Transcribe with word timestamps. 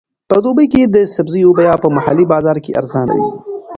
په 0.29 0.37
دوبي 0.45 0.65
کې 0.73 0.81
د 0.85 0.97
سبزیو 1.15 1.51
بیه 1.57 1.75
په 1.83 1.87
محلي 1.95 2.25
بازار 2.33 2.57
کې 2.63 2.75
ارزانه 2.79 3.13
وي. 3.19 3.31